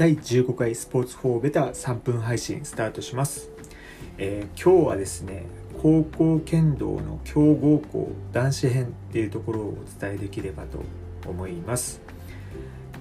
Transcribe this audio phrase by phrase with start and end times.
[0.00, 3.50] 第15回スポーツ4ベタ3分配信スタートします、
[4.16, 5.44] えー、今日はですね
[5.82, 10.78] 高校剣道の強豪校男子編っていうところをお伝えできればと
[11.28, 12.00] 思います、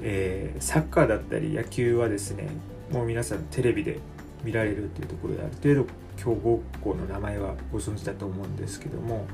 [0.02, 2.50] えー、サッカーだったり野球はですね
[2.91, 4.00] もう皆さんテレビで
[4.43, 9.25] 見られるっていうところである程度強豪校の名前はご存知だと思うんですけども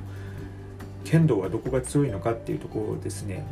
[1.04, 3.44] 剣道はどこが強いのかっていうところをですね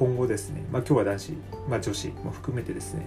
[0.00, 1.32] 今後ですね、まあ、今日は男子、
[1.68, 3.04] まあ、女子も含めてですね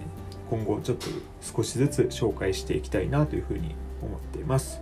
[0.48, 1.06] 今後ちょっと
[1.40, 4.80] 少しずつ紹介していきたいなというふうに思っています。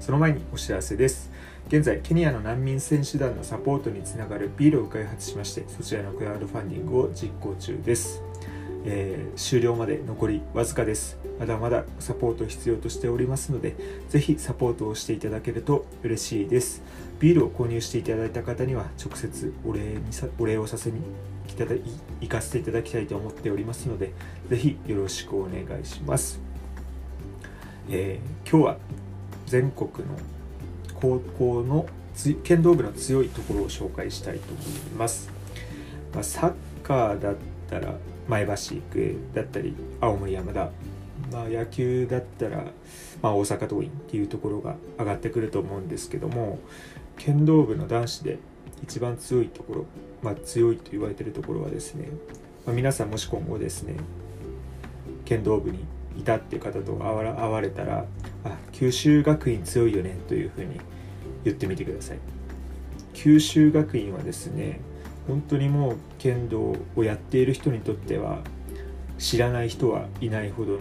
[0.00, 1.30] その前にお知らせです。
[1.68, 8.20] 現在ケニアの難民選手団のサポートにつながるビールを開発しましてそちらのクラウドファンディングを実行中です。
[8.84, 11.18] えー、終了まで残りわずかです。
[11.38, 13.74] まだまだサポート必要としておりますので
[14.08, 16.82] ぜひサポートをしていただけると嬉しいです。
[17.20, 21.00] ビールを購入していただいた方には直接お礼にさお礼をさせに
[21.46, 21.74] 来ただ
[22.20, 24.12] 行かせていただきたいと思っておりますので
[24.48, 26.40] ぜひよろしくお願いします、
[27.90, 28.76] えー、今日は
[29.46, 30.16] 全国の
[30.94, 31.86] 高校の
[32.42, 35.30] 剣道部の強いところを紹介したいと思います、
[36.14, 36.52] まあ、サッ
[36.82, 37.34] カーだ
[37.78, 37.94] ったら
[38.28, 40.70] 前橋育英だったり青森山田、
[41.32, 42.64] まあ、野球だったら、
[43.22, 46.58] まあ、大阪桐蔭っていうところが上がってくると思うんですけども
[47.16, 48.38] 剣道部の男子で
[48.82, 49.86] 一番強いところ、
[50.22, 52.08] まあ、強いと言われてるところはですね、
[52.66, 53.96] まあ、皆さんもし今後ですね
[55.24, 55.84] 剣道部に
[56.16, 58.04] いたっていう方と会われたら
[58.44, 60.80] あ九州学院強いよねというふうに
[61.44, 62.18] 言ってみてください。
[63.14, 64.80] 九州学院はですね
[65.26, 68.40] 本当にもう剣道をやっている人にとっては
[69.18, 70.78] 知らない人はいないほどの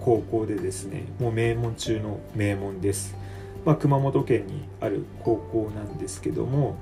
[0.00, 3.16] 高校でですねもう名門中の名門です、
[3.64, 6.76] まあ、熊本県にある高校なんですけども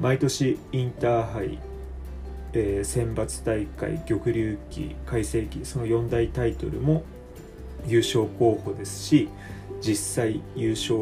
[0.00, 1.58] 毎年インターハイ、
[2.52, 7.04] えー、選抜大会玉龍旗海星旗その4大タイトルも
[7.86, 9.28] 優勝候補ですし
[9.80, 10.96] 実際優勝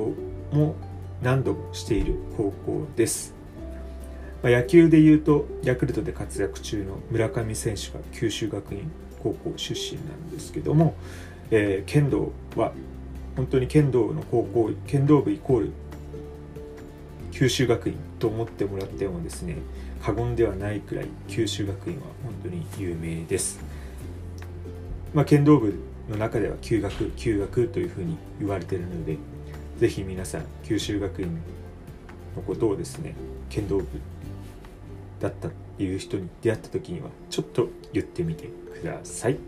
[0.53, 0.77] も
[1.23, 3.34] 何度もしている高校です。
[4.45, 8.91] まあ、野球でいうとヤクルトで活躍中の村上選手が九州学院
[9.23, 10.95] 高校出身なんですけども、
[11.51, 12.73] えー、剣道は
[13.37, 15.73] 本当に剣道の高校剣道部イコール
[17.33, 19.57] 九州学院と思ってもらってもですね
[20.03, 23.59] 過言ではないくらい九州学院は本当に有名です、
[25.15, 25.75] まあ、剣道部
[26.11, 29.17] の中では休学休学というふうに言われているので
[29.79, 31.35] ぜひ皆さん九州学院
[32.37, 33.15] のことをですね
[33.49, 33.87] 剣道部
[35.25, 38.49] だったっていう人に出会った時にはちょっと言ってみて
[38.81, 39.39] ください。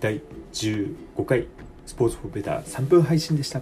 [0.00, 0.22] 第
[0.52, 1.48] 15回
[1.86, 3.60] スポーツフォーベター3分配信でした。